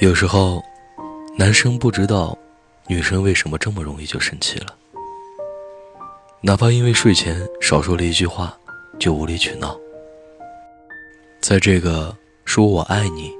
[0.00, 0.60] 有时候，
[1.38, 2.36] 男生不知道
[2.88, 4.74] 女生为什么这么容易就生气了，
[6.40, 8.58] 哪怕因为睡前少说了一句话，
[8.98, 9.78] 就无理取闹。
[11.40, 13.30] 在这个说我爱你，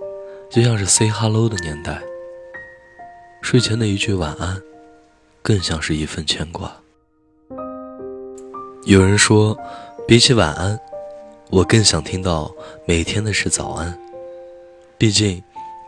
[0.48, 2.00] 就像是 say hello 的年代，
[3.42, 4.56] 睡前的一句晚安，
[5.42, 6.72] 更像是一份牵挂。
[8.84, 9.58] 有人说，
[10.06, 10.78] 比起晚安，
[11.50, 12.54] 我更想听到
[12.86, 13.98] 每天的是早安。
[14.96, 15.42] 毕竟，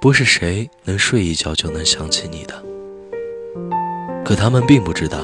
[0.07, 2.55] 不是谁能睡一觉就能想起你的。
[4.25, 5.19] 可他们并不知道，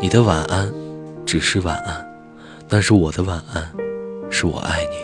[0.00, 0.72] 你的晚安
[1.26, 2.02] 只是晚安，
[2.66, 3.70] 但是我的晚安
[4.30, 4.96] 是我爱你。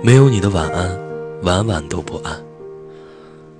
[0.00, 0.96] 没有你的晚安，
[1.42, 2.40] 晚晚都不安。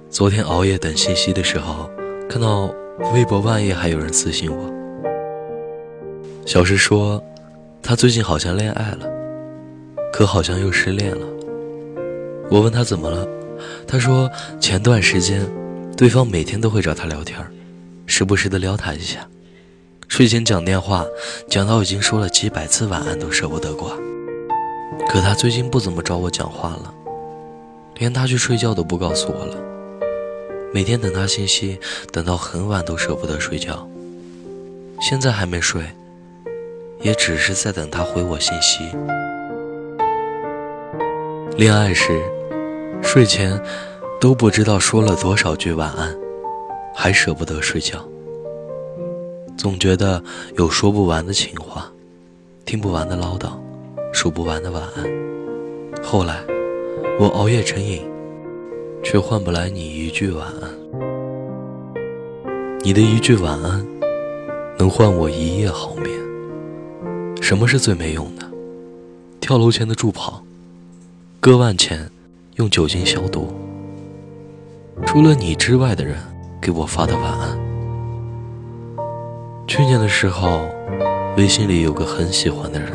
[0.08, 1.90] 昨天熬夜等信息的时候，
[2.30, 2.72] 看到
[3.12, 4.72] 微博半夜还有人私信我。
[6.46, 7.20] 小石说，
[7.82, 9.10] 他最近好像恋爱了，
[10.12, 11.26] 可好像又失恋了。
[12.52, 13.26] 我问他怎么了，
[13.88, 14.30] 他说
[14.60, 15.42] 前段时间，
[15.96, 17.38] 对方每天都会找他聊天，
[18.04, 19.26] 时不时的撩他一下，
[20.06, 21.06] 睡前讲电话，
[21.48, 23.96] 讲到已经说了几百次晚安都舍不得挂。
[25.08, 26.92] 可他最近不怎么找我讲话了，
[27.96, 29.56] 连他去睡觉都不告诉我了，
[30.74, 31.78] 每天等他信息，
[32.12, 33.88] 等到很晚都舍不得睡觉。
[35.00, 35.82] 现在还没睡。
[37.00, 38.84] 也只是在等他回我信息。
[41.56, 42.22] 恋爱时，
[43.12, 43.62] 睡前
[44.18, 46.16] 都不知道说了多少句晚安，
[46.94, 48.02] 还舍不得睡觉。
[49.54, 50.24] 总觉得
[50.56, 51.92] 有说不完的情话，
[52.64, 53.50] 听不完的唠叨，
[54.14, 55.04] 数不完的晚安。
[56.02, 56.42] 后来，
[57.20, 58.00] 我熬夜成瘾，
[59.04, 60.70] 却换不来你一句晚安。
[62.80, 63.86] 你的一句晚安，
[64.78, 66.08] 能换我一夜好眠。
[67.42, 68.46] 什么是最没用的？
[69.38, 70.42] 跳楼前的助跑，
[71.40, 72.10] 割腕前
[72.56, 73.52] 用酒精消毒。
[75.06, 76.16] 除了你之外的人
[76.60, 77.58] 给我发的晚安。
[79.66, 80.60] 去年的时候，
[81.36, 82.92] 微信里有个很喜欢的人，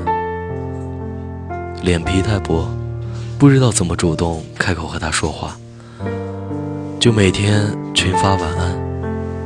[1.81, 2.67] 脸皮太薄，
[3.39, 5.57] 不知道怎么主动开口和他说话，
[6.99, 8.77] 就每天群发晚安，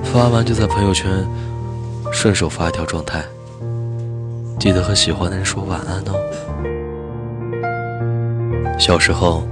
[0.03, 1.25] 发完就在朋友圈
[2.11, 3.23] 顺手发一条状态。
[4.59, 6.13] 记得和喜欢的人说晚安哦。
[8.77, 9.43] 小时候，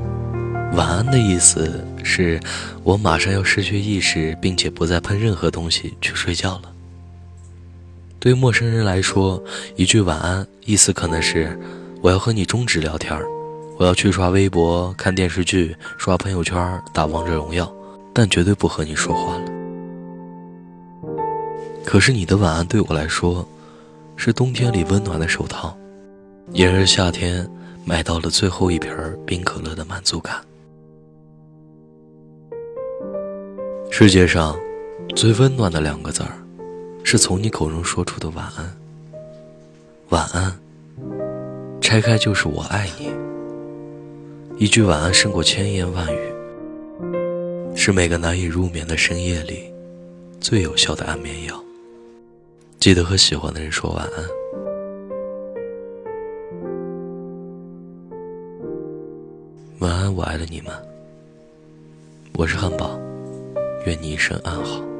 [0.74, 2.40] 晚安的意思是
[2.84, 6.72] 我马上要失去意识，并且不再碰任何东西去睡觉了。
[8.19, 9.41] 对陌生人来说，
[9.75, 11.59] 一句晚安意思可能是
[12.02, 13.19] 我要和你终止聊天
[13.78, 17.72] 我要去刷微博、看电视剧、刷朋友圈、打王者荣耀，
[18.13, 19.46] 但绝对不和你说话了。
[21.85, 23.47] 可是你的晚安对我来说。
[24.22, 25.74] 是冬天里温暖的手套，
[26.52, 27.50] 也是夏天
[27.85, 28.91] 买到了最后一瓶
[29.25, 30.35] 冰可乐的满足感。
[34.02, 34.58] 世界上
[35.14, 36.32] 最温暖的两个字儿，
[37.04, 38.74] 是从你口中说出的晚安。
[40.08, 40.58] 晚安，
[41.82, 43.12] 拆开就是我爱你。
[44.58, 49.70] 一句晚安胜过千言万语，是每个难以入眠的深夜里
[50.40, 51.62] 最有效的安眠药。
[52.80, 54.24] 记得和喜欢的人说晚安。
[59.80, 60.72] 晚安，我爱的你们。
[62.36, 62.98] 我是汉堡，
[63.90, 64.99] 愿你一生安好。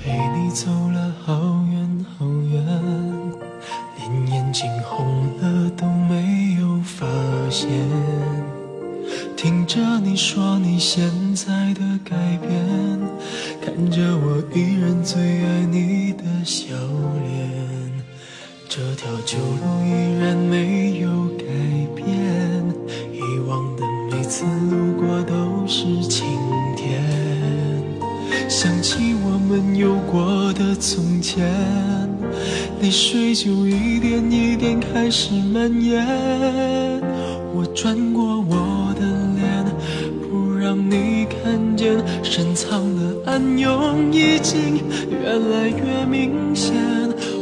[0.00, 1.34] 陪你走了好
[1.70, 2.64] 远好远
[3.98, 7.06] 连眼睛红了都没有发
[7.50, 7.68] 现。
[9.36, 13.00] 听着你说你现在的改变
[13.60, 16.76] 看着我依然最爱你的笑
[17.24, 17.92] 脸
[18.68, 19.71] 这条旧路
[30.62, 31.44] 的从前，
[32.80, 36.06] 泪水就一点一点开始蔓延，
[37.52, 39.00] 我转过我的
[39.36, 39.64] 脸，
[40.30, 40.52] 不。
[40.62, 44.80] 让你看见深藏的暗涌已经
[45.10, 46.72] 越来越明显。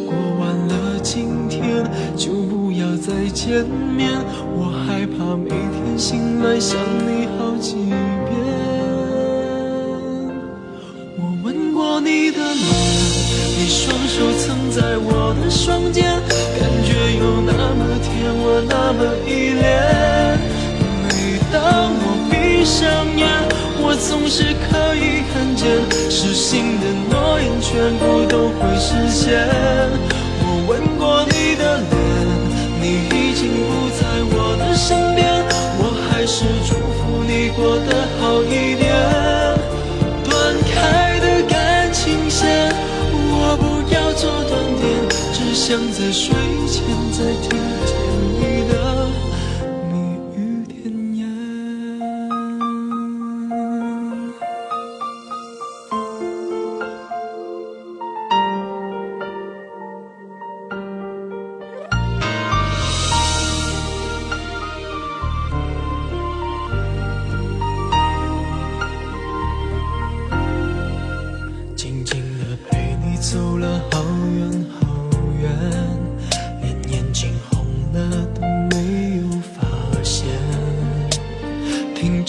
[0.07, 1.85] 过完了今天
[2.17, 3.63] 就不要再见
[3.95, 4.11] 面，
[4.57, 7.95] 我害怕每天醒来想你好几遍。
[11.19, 12.80] 我吻过你的脸
[14.71, 16.05] 在我的双肩，
[16.57, 20.39] 感觉有那么甜，我那么依恋。
[21.03, 22.87] 每当我闭上
[23.17, 23.27] 眼，
[23.83, 25.67] 我总是可以看见，
[26.09, 29.60] 失信的诺言全部都会实现。
[45.71, 46.35] 想在睡
[46.67, 47.60] 前再听